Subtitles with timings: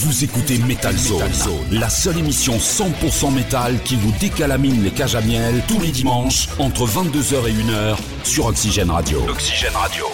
[0.00, 1.24] Vous écoutez Metal Zone,
[1.72, 6.48] la seule émission 100% métal qui vous décalamine les cages à miel tous les dimanches
[6.60, 9.20] entre 22h et 1h sur Oxygène Radio.
[9.28, 10.04] Oxygène Radio.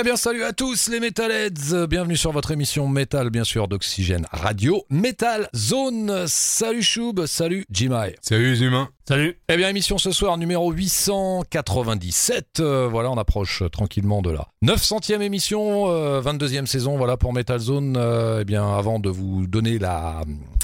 [0.00, 1.86] Eh bien, salut à tous les Metalheads.
[1.86, 4.86] Bienvenue sur votre émission Metal, bien sûr, d'Oxygène Radio.
[4.88, 6.24] Metal Zone.
[6.26, 8.16] Salut Choub, salut Jimai.
[8.22, 8.88] Salut les humains.
[9.08, 9.36] Salut.
[9.48, 12.60] Eh bien, émission ce soir numéro 897.
[12.60, 17.58] Euh, voilà, on approche tranquillement de la 900e émission, euh, 22e saison, voilà, pour Metal
[17.58, 17.96] Zone.
[17.96, 20.22] Euh, eh bien, avant de vous donner la,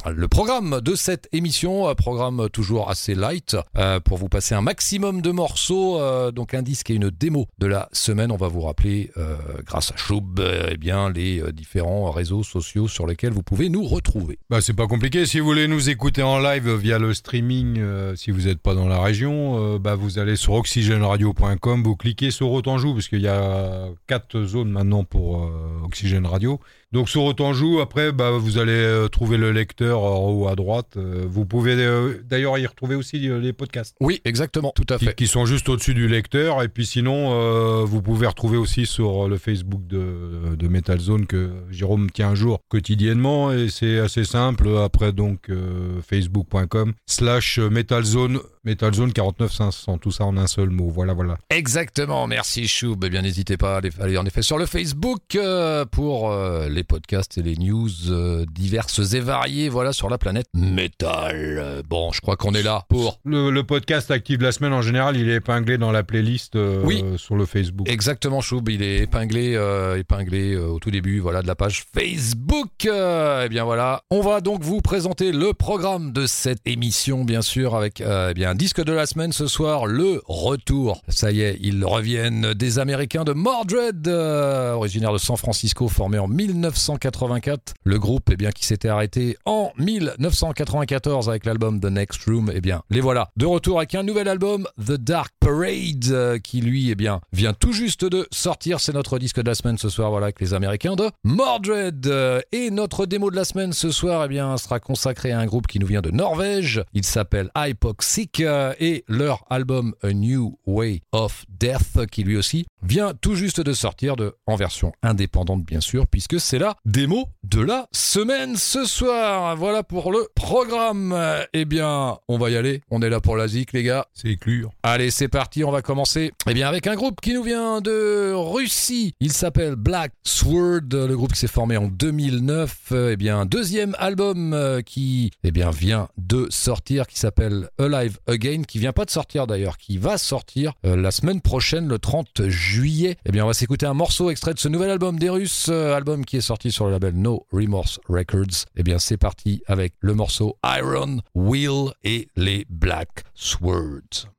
[0.09, 4.61] le programme de cette émission, euh, programme toujours assez light, euh, pour vous passer un
[4.61, 8.31] maximum de morceaux, euh, donc un disque et une démo de la semaine.
[8.31, 12.45] On va vous rappeler, euh, grâce à Choub, euh, eh bien, les euh, différents réseaux
[12.45, 14.39] sociaux sur lesquels vous pouvez nous retrouver.
[14.51, 15.27] Bah c'est pas compliqué.
[15.27, 18.74] Si vous voulez nous écouter en live via le streaming, euh, si vous n'êtes pas
[18.74, 23.20] dans la région, euh, bah vous allez sur oxygèneradio.com, vous cliquez sur Autanjou parce qu'il
[23.20, 26.58] y a quatre zones maintenant pour euh, Oxygène Radio.
[26.92, 30.97] Donc sur Autanjou, après bah vous allez euh, trouver le lecteur en haut à droite.
[30.97, 33.97] Euh, vous pouvez euh, d'ailleurs y retrouver aussi euh, les podcasts.
[34.01, 35.14] Oui, exactement, tout à Qui, fait.
[35.14, 39.29] qui sont juste au-dessus du lecteur et puis sinon euh, vous pouvez retrouver aussi sur
[39.29, 44.25] le Facebook de, de Metal Zone que Jérôme tient un jour quotidiennement et c'est assez
[44.25, 50.36] simple après donc euh, facebook.com slash Metal Zone Metal Zone 49 500 tout ça en
[50.36, 53.04] un seul mot voilà voilà Exactement, merci Choub.
[53.04, 56.68] Eh bien, n'hésitez pas à aller, aller, en effet sur le Facebook euh, pour euh,
[56.68, 61.34] les podcasts et les news euh, diverses et variées, voilà, sur la planète métal.
[61.36, 63.20] Euh, Bon, je crois qu'on est là pour...
[63.24, 66.58] le, le podcast actif de la semaine en général il est épinglé dans la playlist
[66.84, 67.04] Oui.
[67.16, 69.52] sur le Facebook Exactement, Choub, il est épinglé,
[69.96, 72.70] épinglé au tout début, voilà, de la page Facebook.
[72.84, 77.77] Eh bien voilà, on va donc vous présenter le programme de cette émission, bien sûr,
[77.77, 81.02] avec eh bien disque de la semaine ce soir, le retour.
[81.08, 86.18] Ça y est, ils reviennent des Américains de Mordred, euh, originaire de San Francisco, formé
[86.18, 87.74] en 1984.
[87.84, 92.61] Le groupe, eh bien, qui s'était arrêté en 1994 avec l'album The Next Room, eh
[92.61, 96.90] bien, les voilà de retour avec un nouvel album, The Dark Parade, euh, qui lui,
[96.90, 98.80] eh bien, vient tout juste de sortir.
[98.80, 102.06] C'est notre disque de la semaine ce soir, voilà, avec les Américains de Mordred.
[102.06, 105.46] Euh, Et notre démo de la semaine ce soir, eh bien, sera consacrée à un
[105.46, 106.83] groupe qui nous vient de Norvège.
[106.95, 112.67] Il s'appelle Hypoxic euh, et leur album A New Way of Death, qui lui aussi
[112.86, 117.29] vient tout juste de sortir de, en version indépendante, bien sûr, puisque c'est la démo
[117.45, 119.57] de la semaine ce soir.
[119.57, 121.17] Voilà pour le programme.
[121.52, 122.83] Eh bien, on va y aller.
[122.91, 124.07] On est là pour la zik, les gars.
[124.14, 127.42] c'est éclure Allez, c'est parti, on va commencer eh bien, avec un groupe qui nous
[127.42, 129.14] vient de Russie.
[129.20, 132.76] Il s'appelle Black Sword, le groupe qui s'est formé en 2009.
[132.93, 137.69] Euh, Eh bien, un deuxième album euh, qui eh bien, vient de sortir, qui s'appelle
[137.79, 141.88] Alive Again, qui vient pas de sortir d'ailleurs, qui va sortir euh, la semaine prochaine,
[141.88, 142.75] le 30 juillet.
[143.25, 145.94] Eh bien, on va s'écouter un morceau extrait de ce nouvel album des Russes, euh,
[145.94, 148.67] album qui est sorti sur le label No Remorse Records.
[148.76, 154.36] Eh bien, c'est parti avec le morceau Iron Will et les Black Swords.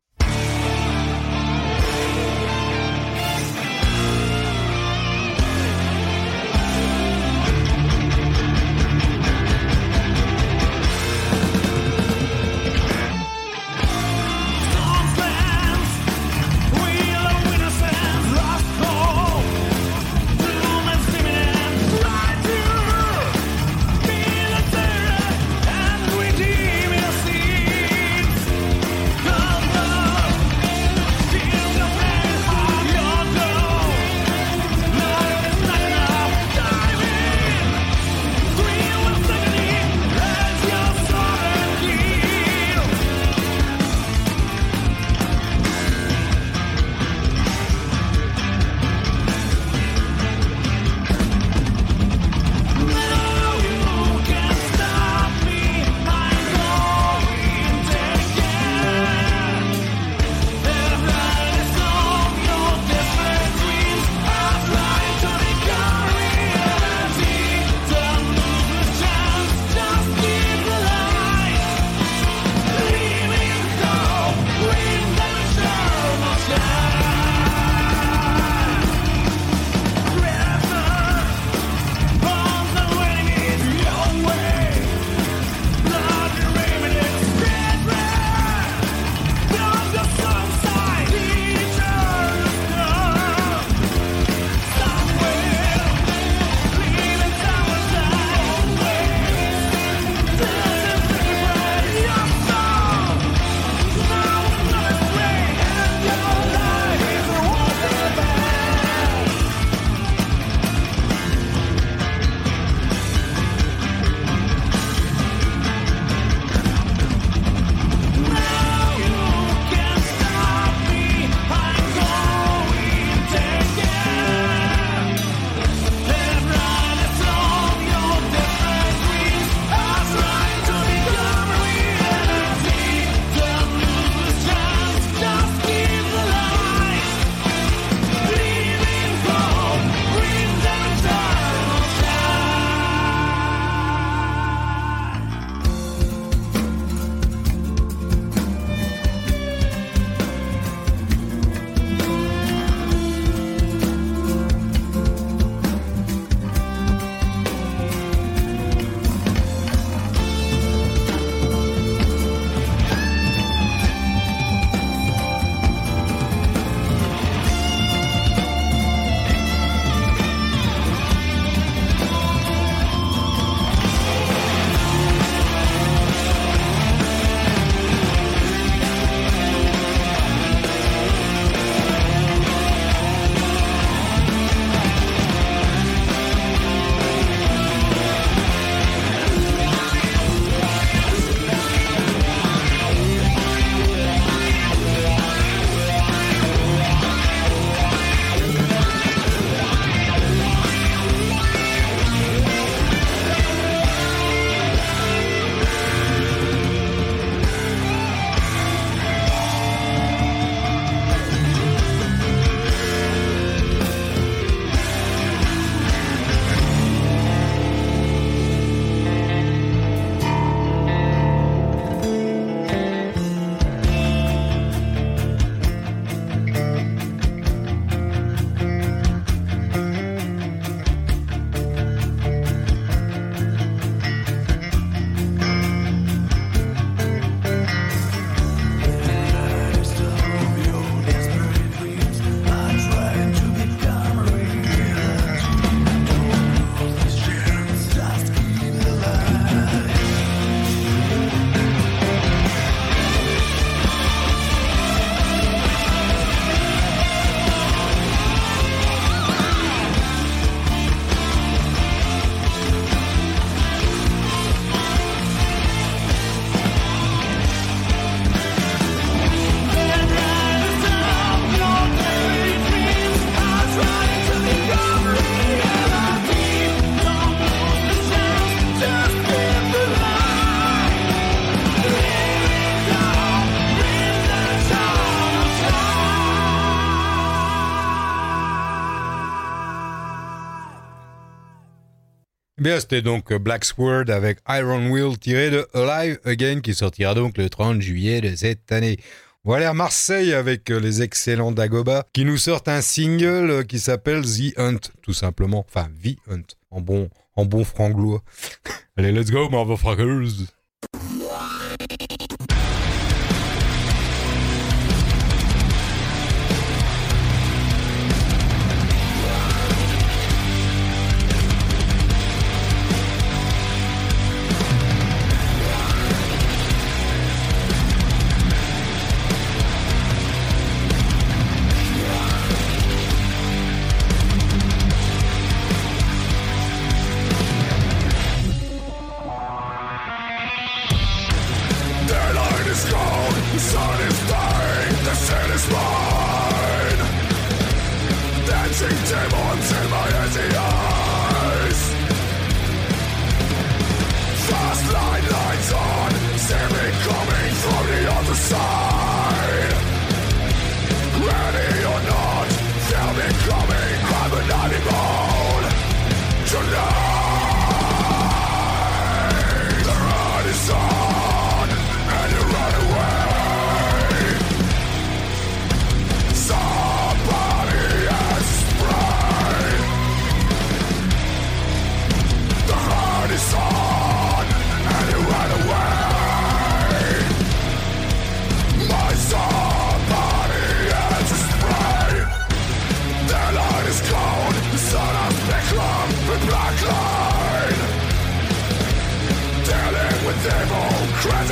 [292.80, 297.50] C'était donc Black Sword avec Iron Will tiré de Alive Again qui sortira donc le
[297.50, 298.98] 30 juillet de cette année.
[299.46, 303.80] On va aller à Marseille avec les excellents Dagoba qui nous sortent un single qui
[303.80, 305.66] s'appelle The Hunt, tout simplement.
[305.68, 308.22] Enfin, The Hunt, en bon, en bon franglois.
[308.98, 309.50] Allez, let's go,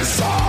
[0.06, 0.45] motherfuckers!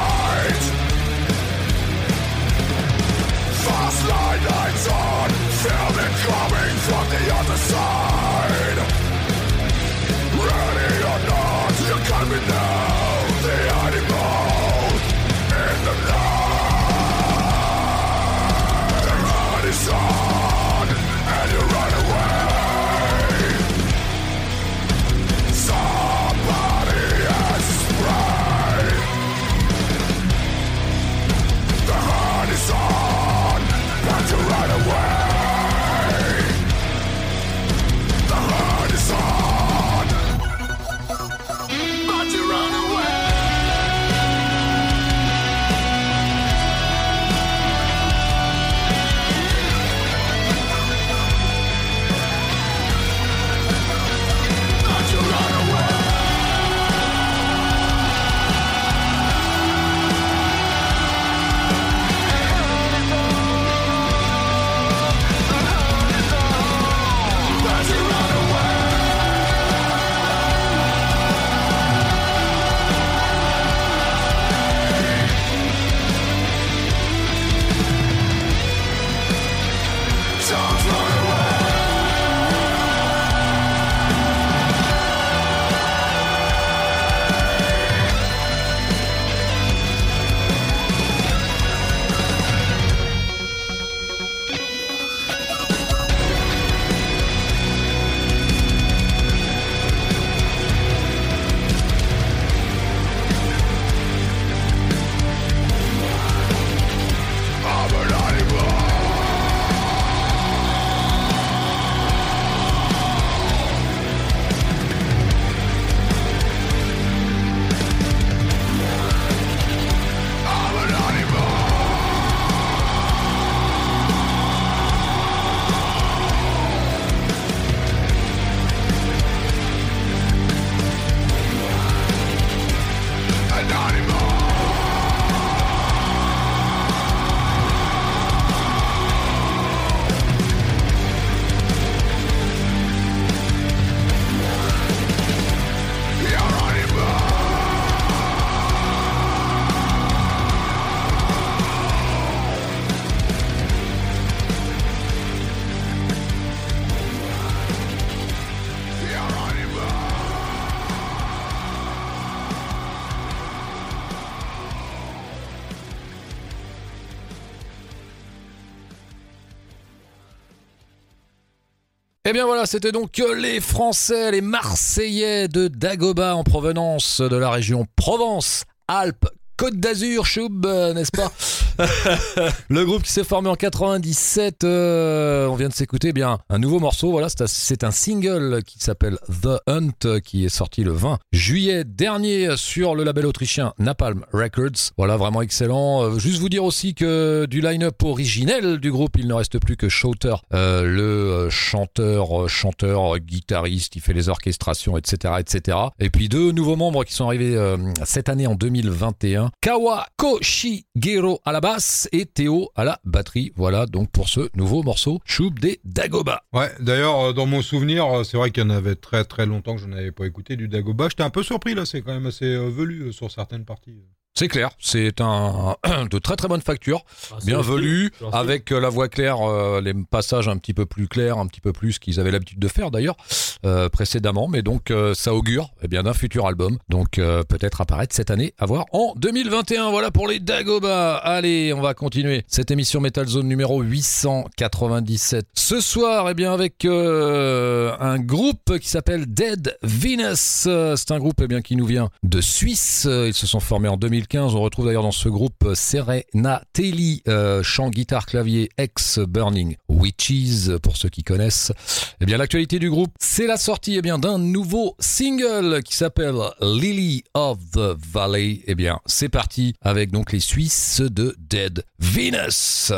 [172.28, 177.50] Eh bien voilà, c'était donc les Français, les Marseillais de Dagoba en provenance de la
[177.50, 181.32] région Provence, Alpes, Côte d'Azur, Choub, euh, n'est-ce pas
[182.68, 186.58] Le groupe qui s'est formé en 97, euh, on vient de s'écouter eh bien un
[186.58, 187.10] nouveau morceau.
[187.10, 192.54] Voilà, c'est un single qui s'appelle The Hunt, qui est sorti le 20 juillet dernier
[192.58, 194.92] sur le label autrichien Napalm Records.
[194.98, 196.02] Voilà, vraiment excellent.
[196.02, 199.78] Euh, juste vous dire aussi que du line-up originel du groupe, il ne reste plus
[199.78, 205.78] que Shouter, le chanteur, chanteur, guitariste, il fait les orchestrations, etc., etc.
[205.98, 207.58] Et puis deux nouveaux membres qui sont arrivés
[208.04, 209.45] cette année en 2021.
[209.60, 213.52] Kawa Koshigero à la basse et Théo à la batterie.
[213.56, 216.42] Voilà donc pour ce nouveau morceau, Choub des Dagoba.
[216.52, 219.46] Ouais, d'ailleurs, euh, dans mon souvenir, euh, c'est vrai qu'il y en avait très très
[219.46, 221.08] longtemps que je n'avais pas écouté du Dagoba.
[221.08, 224.02] J'étais un peu surpris là, c'est quand même assez euh, velu sur certaines parties.
[224.38, 225.76] C'est clair, c'est un
[226.10, 229.94] de très très bonne facture, ah, bien velu, avec euh, la voix claire, euh, les
[229.94, 232.90] passages un petit peu plus clairs, un petit peu plus qu'ils avaient l'habitude de faire
[232.90, 233.16] d'ailleurs
[233.64, 238.30] euh, précédemment, mais donc ça augure eh bien d'un futur album, donc peut-être apparaître cette
[238.30, 239.90] année, à voir en 2021.
[239.90, 241.16] Voilà pour les Dagoba.
[241.16, 245.46] Allez, on va continuer cette émission Metal Zone numéro 897.
[245.54, 250.68] Ce soir, eh bien avec un groupe qui s'appelle Dead Venus.
[250.96, 253.08] C'est un groupe eh bien qui nous vient de Suisse.
[253.10, 257.22] Ils se sont formés en 2000 on retrouve d'ailleurs dans ce groupe euh, Serena Telly,
[257.28, 261.72] euh, chant, guitare, clavier, ex Burning Witches, pour ceux qui connaissent.
[262.20, 266.36] Eh bien, l'actualité du groupe, c'est la sortie eh bien, d'un nouveau single qui s'appelle
[266.60, 268.62] Lily of the Valley.
[268.66, 272.92] Eh bien, c'est parti avec donc les Suisses de Dead Venus.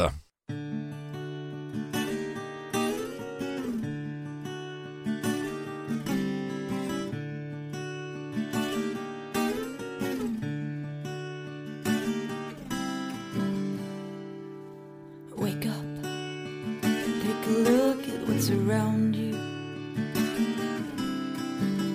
[18.50, 19.36] Around you.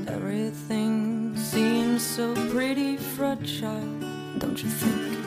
[0.08, 3.88] Everything seems so pretty fragile,
[4.38, 5.18] don't you think?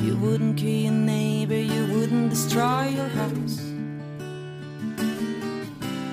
[0.00, 3.60] You wouldn't kill your neighbor, you wouldn't destroy your house.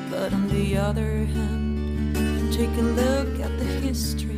[0.09, 4.34] But on the other hand, take a look at the history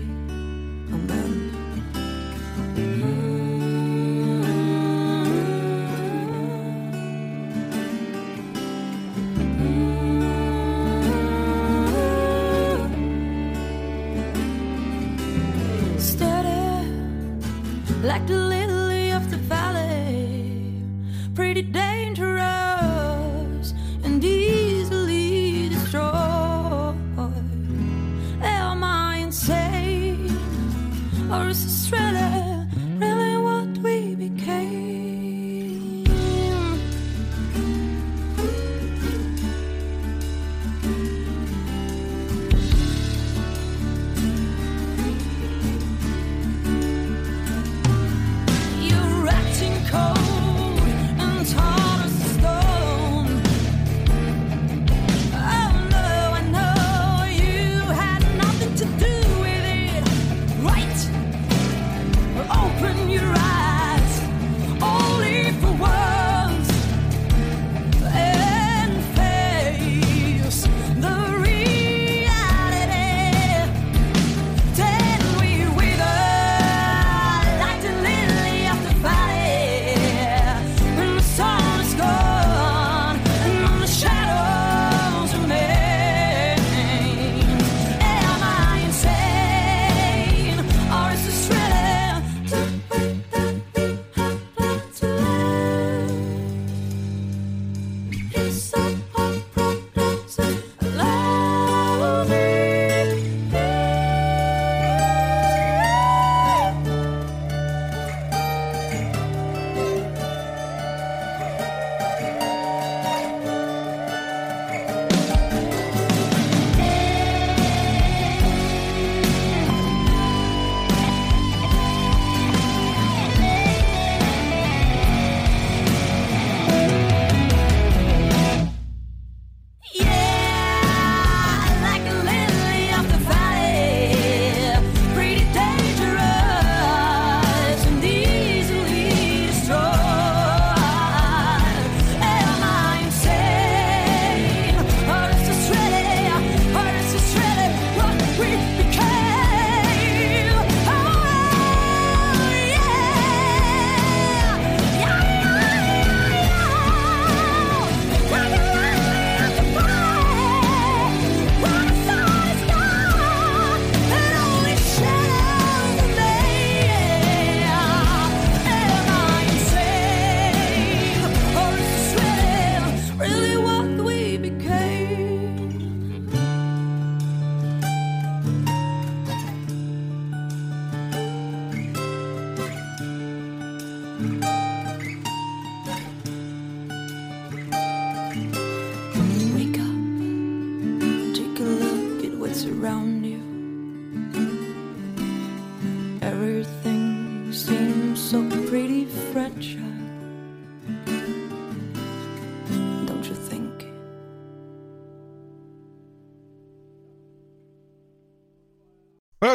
[18.17, 18.56] like the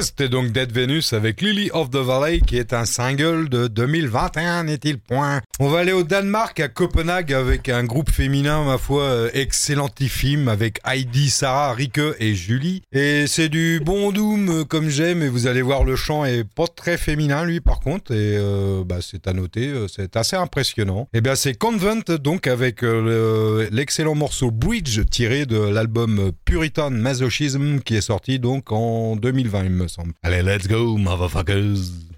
[0.03, 4.65] c'était donc Dead Venus avec Lily of the Valley qui est un single de 2021,
[4.65, 5.41] n'est-il point?
[5.61, 10.49] On va aller au Danemark, à Copenhague, avec un groupe féminin, ma foi, euh, excellentissime,
[10.49, 12.83] avec Heidi, Sarah, Rike et Julie.
[12.93, 16.45] Et c'est du bon doom euh, comme j'aime, et vous allez voir, le chant est
[16.45, 21.09] pas très féminin, lui, par contre, et euh, bah, c'est à noter, c'est assez impressionnant.
[21.15, 27.81] Et bien, c'est Convent, donc, avec le- l'excellent morceau Bridge, tiré de l'album Puritan Masochism,
[27.81, 30.14] qui est sorti donc en 2020, il me semble.
[30.22, 32.12] Allez, let's go, motherfuckers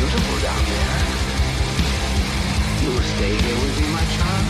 [0.00, 1.00] beautiful down there.
[2.82, 4.46] You will stay here with me, my child?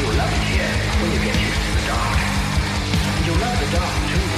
[0.00, 2.18] You will love it here when you get used to the dark.
[3.14, 4.33] And you'll love the dark, too.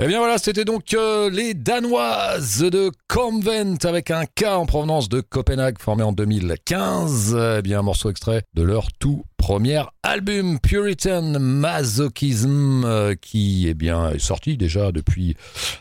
[0.00, 5.08] Eh bien voilà, c'était donc euh, les Danoises de Convent avec un K en provenance
[5.08, 7.36] de Copenhague formé en 2015.
[7.58, 13.74] Eh bien un morceau extrait de leur tout premier album Puritan Masochism euh, qui eh
[13.74, 15.36] bien, est sorti déjà depuis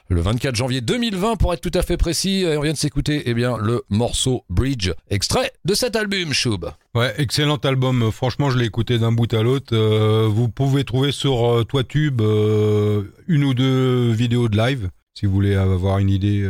[0.08, 2.41] le 24 janvier 2020 pour être tout à fait précis.
[2.41, 6.71] Et on vient de s'écouter eh bien, le morceau Bridge extrait de cet album, Choub.
[6.97, 8.12] Ouais, excellent album.
[8.12, 9.75] Franchement, je l'ai écouté d'un bout à l'autre.
[9.75, 15.27] Euh, vous pouvez trouver sur euh, Toitube euh, une ou deux vidéos de live si
[15.27, 16.41] vous voulez avoir une idée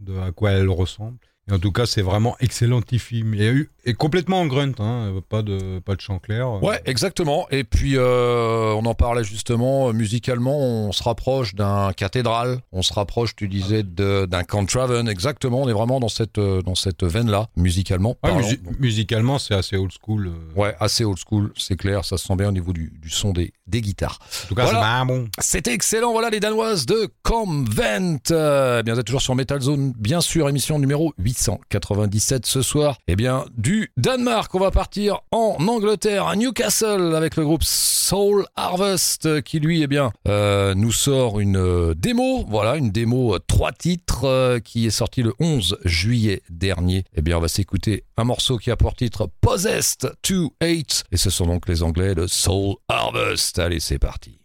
[0.00, 1.18] de à quoi elle ressemble.
[1.50, 3.34] Et en tout cas, c'est vraiment excellentissime.
[3.34, 6.62] Et, et complètement en grunt, hein, pas de pas de chant clair.
[6.62, 7.46] Ouais, exactement.
[7.50, 12.82] Et puis, euh, on en parlait justement, euh, musicalement, on se rapproche d'un cathédrale, on
[12.82, 15.62] se rapproche, tu disais, d'un Contraven, exactement.
[15.62, 18.16] On est vraiment dans cette, euh, dans cette veine-là, musicalement.
[18.24, 18.44] Donc,
[18.80, 20.32] musicalement, c'est assez old school.
[20.56, 23.32] ouais, assez old school, c'est clair, ça se sent bien au niveau du, du son
[23.32, 24.18] des, des guitares.
[24.44, 24.78] En tout cas, Voilà.
[24.80, 25.28] c'est bien bon.
[25.38, 27.64] C'était excellent, voilà les Danoises de Convent.
[27.70, 32.98] Eh bien, vous êtes toujours sur Metal Zone, bien sûr, émission numéro 897 ce soir.
[33.06, 38.46] Eh bien, du Danemark, on va partir en Angleterre, à Newcastle, avec le groupe Soul
[38.54, 43.38] Harvest, qui lui, eh bien, euh, nous sort une euh, démo, voilà, une démo euh,
[43.46, 47.04] trois titres, qui est sortie le 11 juillet dernier.
[47.16, 51.16] Eh bien, on va s'écouter un morceau qui a pour titre Possessed to Hate, et
[51.16, 53.58] ce sont donc les Anglais de Soul Harvest.
[53.58, 54.38] Allez, c'est parti.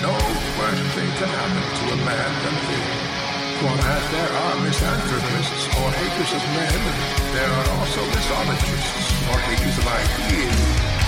[0.00, 3.18] No worse thing can happen to a man than this.
[3.58, 6.78] For as there are misanthropists or haters of men,
[7.34, 10.98] there are also mythologists or haters of ideas.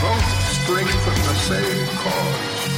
[0.00, 2.69] Both spring from the same cause.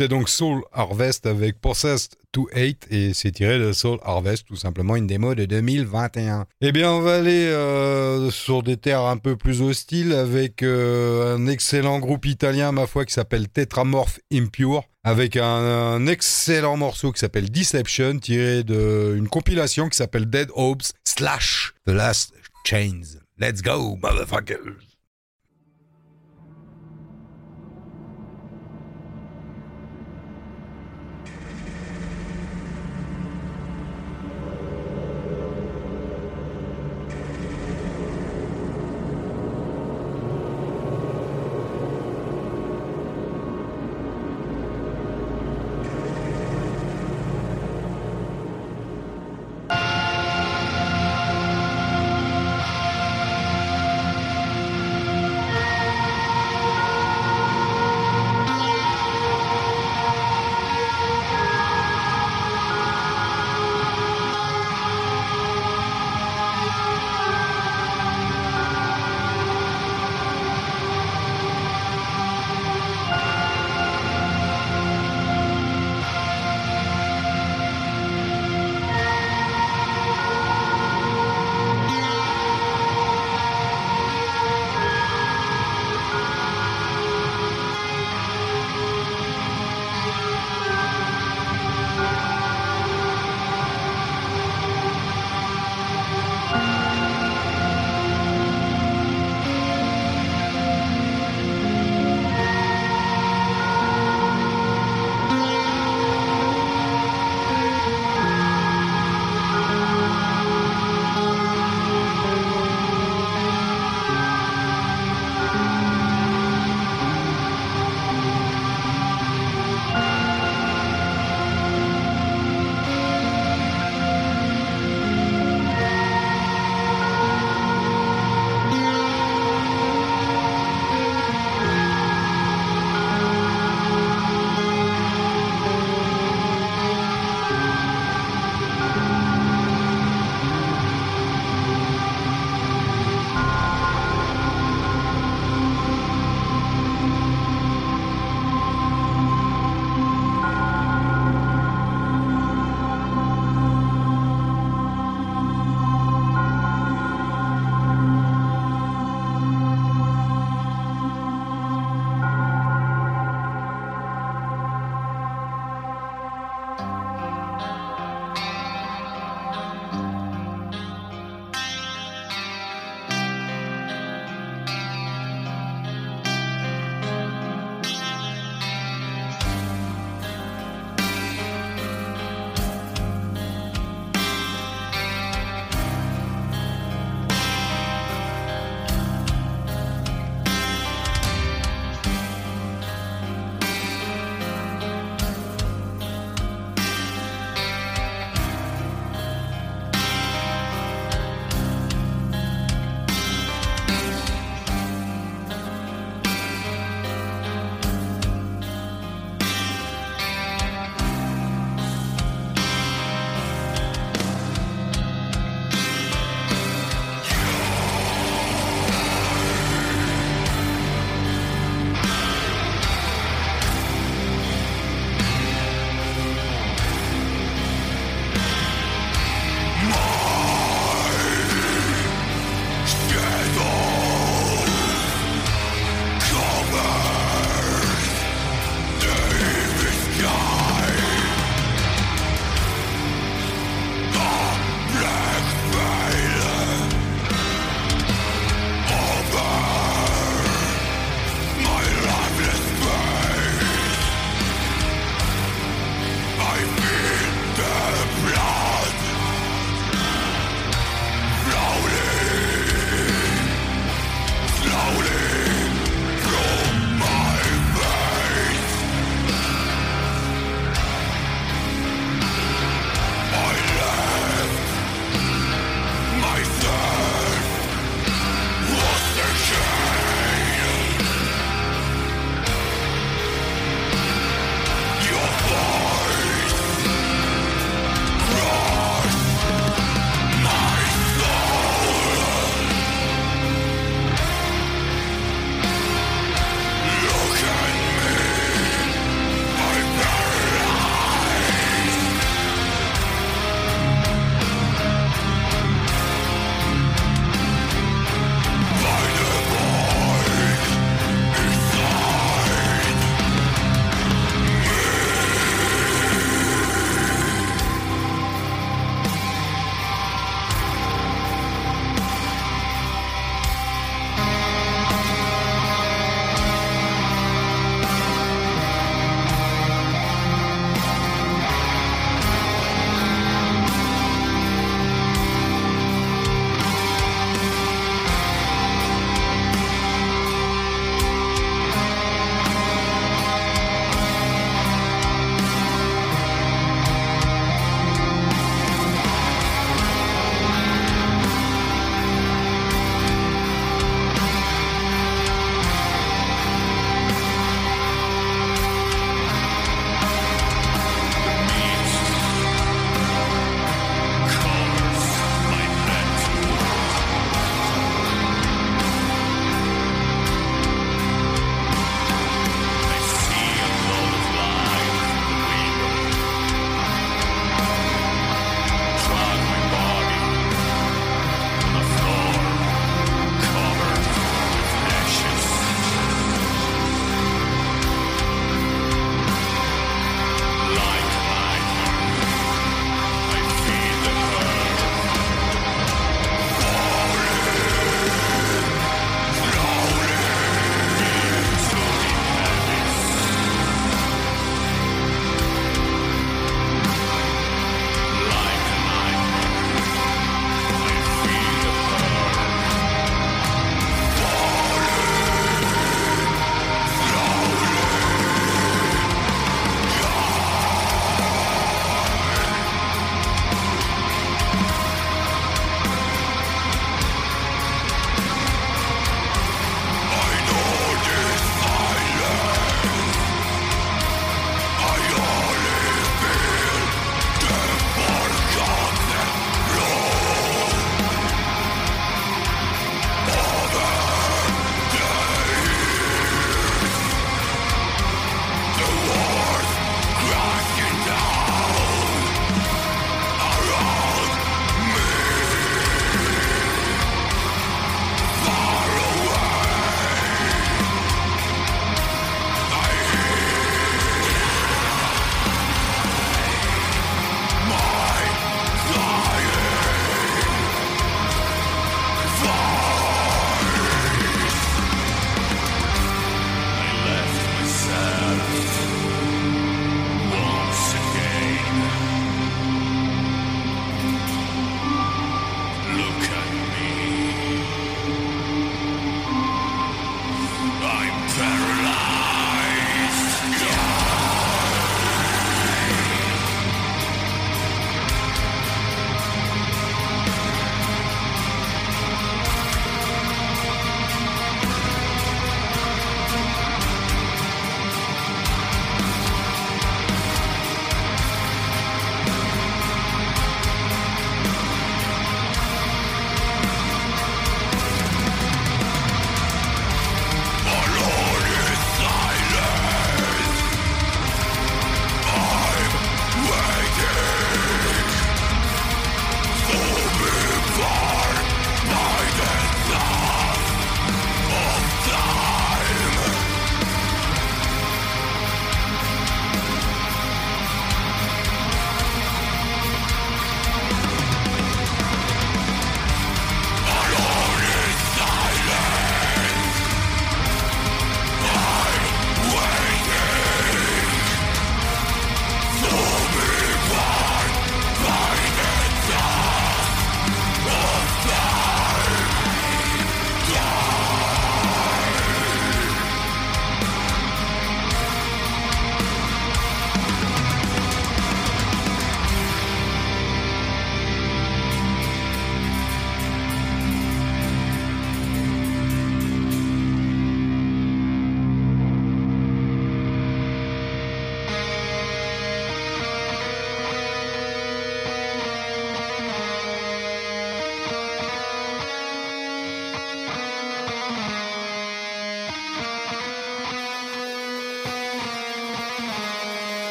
[0.00, 4.56] C'était donc Soul Harvest avec Possessed to Hate et c'est tiré de Soul Harvest, tout
[4.56, 6.46] simplement une démo de 2021.
[6.62, 11.36] Eh bien, on va aller euh, sur des terres un peu plus hostiles avec euh,
[11.36, 17.12] un excellent groupe italien, ma foi, qui s'appelle Tetramorph Impure, avec un, un excellent morceau
[17.12, 22.32] qui s'appelle Deception, tiré d'une compilation qui s'appelle Dead Hopes slash The Last
[22.64, 23.18] Chains.
[23.38, 24.89] Let's go, motherfuckers!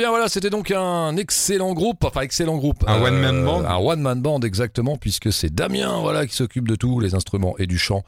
[0.00, 2.84] Bien voilà, c'était donc un excellent groupe, enfin excellent groupe.
[2.86, 7.00] Un one-man band Un one-man band exactement, puisque c'est Damien voilà, qui s'occupe de tout,
[7.00, 8.02] les instruments et du chant.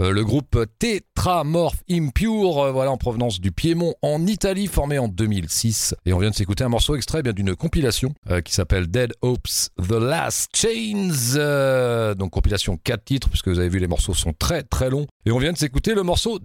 [0.00, 5.08] Euh, le groupe Tetramorph Impure, euh, voilà, en provenance du Piémont en Italie, formé en
[5.08, 5.94] 2006.
[6.06, 8.86] Et on vient de s'écouter un morceau extrait eh bien d'une compilation euh, qui s'appelle
[8.86, 9.48] Dead Hopes
[9.86, 11.36] The Last Chains.
[11.36, 15.06] euh, donc compilation 4 titres, puisque vous avez vu les morceaux sont très très longs.
[15.26, 16.38] Et on vient de s'écouter le morceau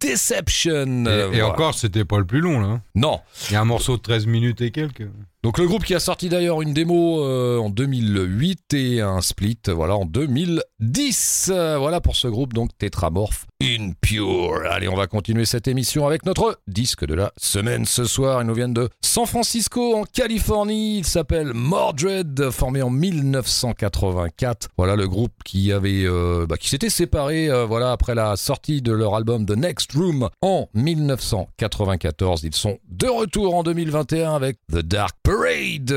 [0.00, 1.06] Deception.
[1.06, 1.48] Et, et voilà.
[1.48, 2.66] encore, c'était pas le plus long, là.
[2.68, 2.82] hein.
[2.94, 5.08] Non, Il y a un morceau de 13 minutes et quelques.
[5.46, 9.60] Donc le groupe qui a sorti d'ailleurs une démo euh, en 2008 et un split
[9.68, 11.52] voilà en 2010.
[11.54, 14.60] Euh, voilà pour ce groupe donc Tetramorph Impure.
[14.68, 18.42] Allez, on va continuer cette émission avec notre disque de la semaine ce soir.
[18.42, 20.98] Ils nous viennent de San Francisco en Californie.
[20.98, 24.70] Il s'appelle Mordred, formé en 1984.
[24.76, 28.90] Voilà le groupe qui avait euh, bah, qui s'était séparé voilà après la sortie de
[28.90, 32.42] leur album The Next Room en 1994.
[32.42, 35.16] Ils sont de retour en 2021 avec The Dark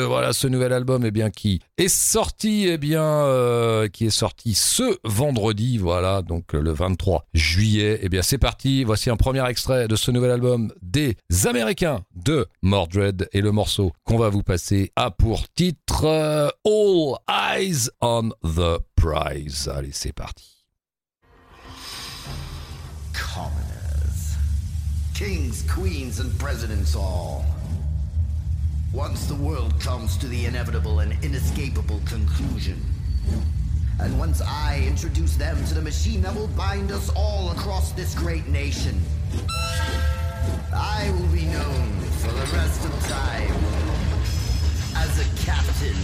[0.08, 4.54] Voilà ce nouvel album eh bien qui est sorti eh bien euh, qui est sorti
[4.54, 8.00] ce vendredi voilà donc le 23 juillet.
[8.02, 8.84] Eh bien c'est parti.
[8.84, 13.92] Voici un premier extrait de ce nouvel album des Américains de Mordred et le morceau
[14.04, 19.70] qu'on va vous passer a pour titre euh, All Eyes on the Prize.
[19.74, 20.60] Allez, c'est parti.
[23.34, 24.38] commoners.
[25.14, 27.44] Kings, queens, and presidents all.
[28.94, 32.84] Once the world comes to the inevitable and inescapable conclusion,
[34.00, 38.16] and once I introduce them to the machine that will bind us all across this
[38.16, 39.00] great nation,
[40.74, 43.54] I will be known for the rest of time
[44.96, 45.96] as a captain.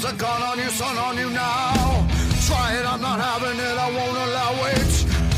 [0.00, 1.72] There's a gun on you, son on you now.
[2.48, 4.90] Try it, I'm not having it, I won't allow it.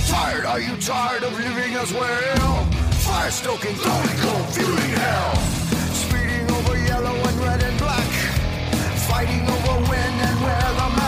[0.08, 2.64] Tired, are you tired of living as well?
[3.04, 5.36] Fire stoking, throwing cold, fueling hell.
[5.92, 8.10] Speeding over yellow and red and black.
[9.10, 11.05] Fighting over when and where the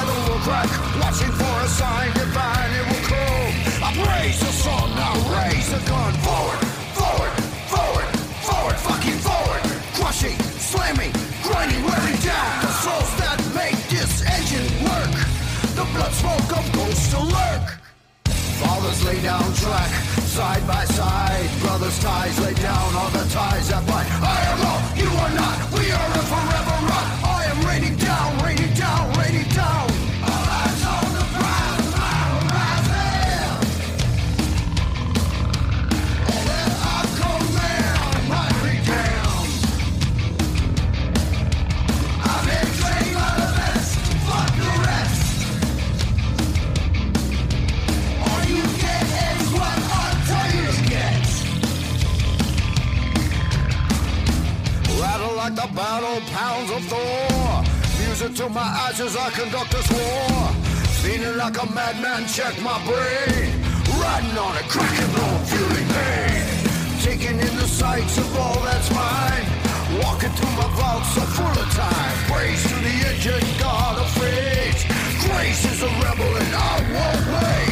[18.89, 19.91] Lay down track,
[20.25, 21.49] side by side.
[21.61, 24.09] Brothers' ties lay down all the ties that bind.
[24.09, 25.73] I am all, you are not.
[25.73, 26.58] We are a forever
[55.79, 57.63] battle pounds of Thor.
[58.03, 60.51] Music to my eyes as I conduct this war.
[61.03, 63.51] Feeling like a madman, check my brain.
[64.03, 66.43] Riding on a cracking bone, feeling pain.
[67.07, 69.47] Taking in the sights of all that's mine.
[70.03, 72.17] Walking through my vaults so full of time.
[72.27, 74.83] Praise to the engine god of fate.
[75.27, 77.68] Grace is a rebel and I won't wait.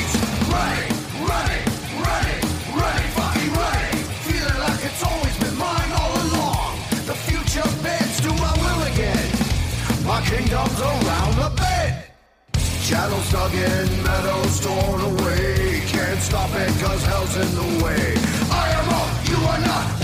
[12.96, 15.82] Shadows dug in, meadows torn away.
[15.86, 18.14] Can't stop it cause hell's in the way.
[18.50, 19.95] I am up, you are not,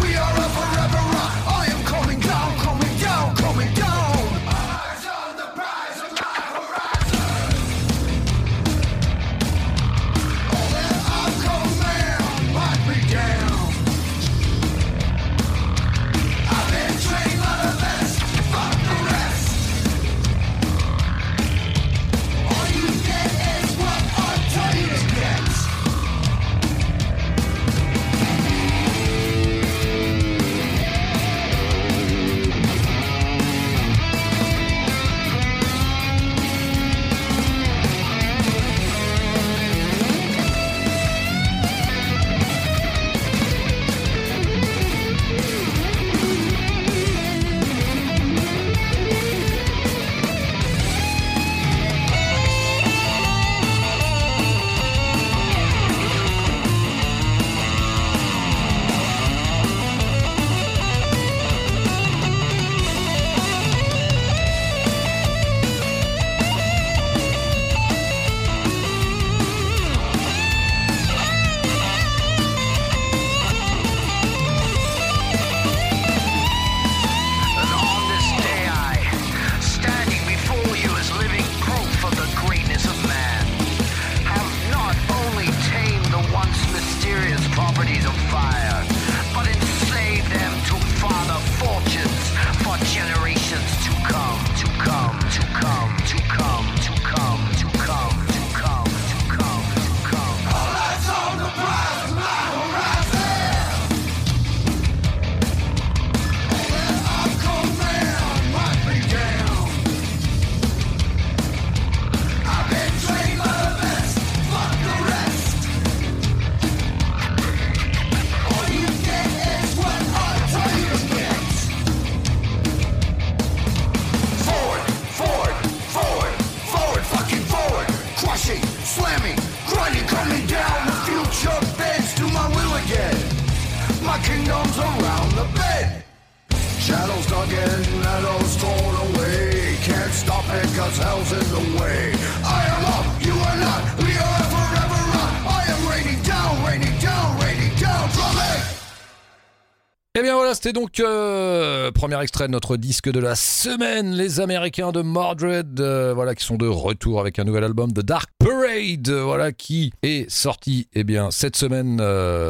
[150.62, 155.80] c'était donc euh, premier extrait de notre disque de la semaine, les Américains de Mordred,
[155.80, 159.50] euh, voilà qui sont de retour avec un nouvel album, The Dark Parade, euh, voilà
[159.50, 162.00] qui est sorti, eh bien cette semaine,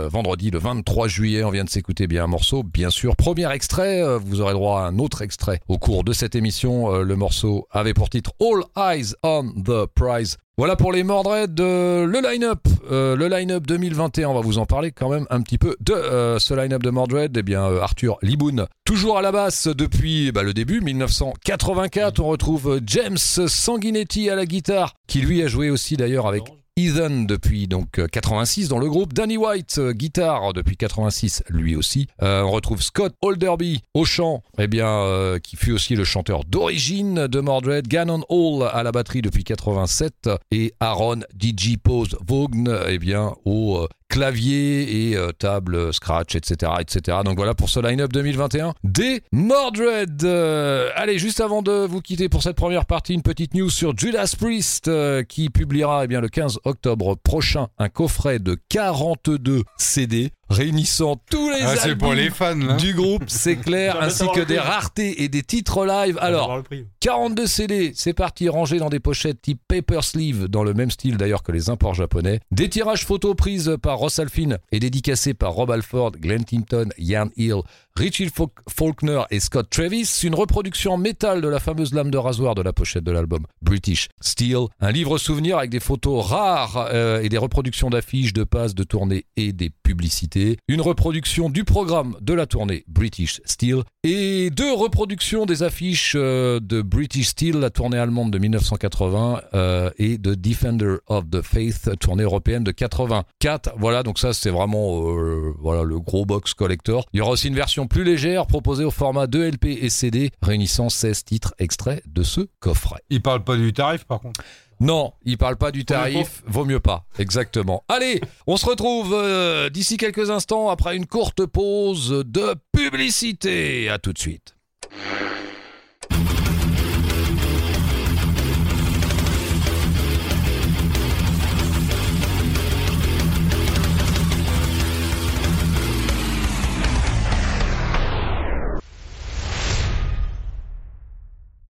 [0.08, 4.02] vendredi, le 23 juillet, on vient de s'écouter bien un morceau, bien sûr, premier extrait,
[4.18, 7.94] vous aurez droit à un autre extrait au cours de cette émission, le morceau avait
[7.94, 10.36] pour titre All Eyes on the Prize.
[10.59, 14.92] Voilà pour les Mordred, le line-up, euh, le line-up 2021, on va vous en parler
[14.92, 17.34] quand même un petit peu de euh, ce line-up de Mordred.
[17.34, 22.20] Eh bien, euh, Arthur Liboun, toujours à la basse depuis bah, le début, 1984.
[22.20, 26.42] On retrouve James Sanguinetti à la guitare, qui lui a joué aussi d'ailleurs avec
[26.76, 31.76] Ethan depuis donc euh, 86 dans le groupe, Danny White euh, guitare depuis 86 lui
[31.76, 32.06] aussi.
[32.22, 36.44] Euh, on retrouve Scott Alderby au chant, eh bien euh, qui fut aussi le chanteur
[36.46, 42.74] d'origine de Mordred, Gannon Hall à la batterie depuis 87 et Aaron DJ Pose Vaughn
[42.88, 47.80] eh bien au euh, clavier et euh, table scratch etc etc donc voilà pour ce
[47.80, 50.22] line-up 2021 des Mordred.
[50.22, 53.96] Euh, allez juste avant de vous quitter pour cette première partie une petite news sur
[53.96, 59.62] Judas Priest euh, qui publiera eh bien le 15 octobre prochain un coffret de 42
[59.78, 62.74] CD réunissant tous les Ah, albums pour les fans, là.
[62.76, 66.62] du groupe c'est clair ainsi que des raretés et des titres live alors Avoir le
[66.62, 66.86] prix.
[67.01, 71.16] 42 CD, c'est parti, rangés dans des pochettes type paper sleeve, dans le même style
[71.16, 72.40] d'ailleurs que les imports japonais.
[72.51, 77.28] Des tirages photos prises par Ross Alphin et dédicacés par Rob Alford, Glenn Tinton, Ian
[77.36, 77.62] Hill,
[77.97, 80.20] Richie Faulk- Faulkner et Scott Travis.
[80.24, 83.45] Une reproduction en métal de la fameuse lame de rasoir de la pochette de l'album
[83.61, 84.66] British Steel.
[84.80, 88.84] Un livre souvenir avec des photos rares euh, et des reproductions d'affiches, de passes, de
[88.84, 90.57] tournées et des publicités.
[90.68, 93.82] Une reproduction du programme de la tournée British Steel.
[94.05, 99.90] Et deux reproductions des affiches euh, de British Steel, la tournée allemande de 1980 euh,
[99.96, 103.74] et de Defender of the Faith, tournée européenne de 84.
[103.78, 107.05] Voilà, donc ça c'est vraiment euh, voilà le gros box collector.
[107.12, 110.32] Il y aura aussi une version plus légère proposée au format 2 LP et CD,
[110.42, 113.03] réunissant 16 titres extraits de ce coffret.
[113.09, 114.40] Il parle pas du tarif, par contre?
[114.80, 117.04] Non, il parle pas du tarif, vaut mieux pas.
[117.18, 117.84] Exactement.
[117.88, 123.88] Allez, on se retrouve euh, d'ici quelques instants après une courte pause de publicité.
[123.88, 124.56] À tout de suite.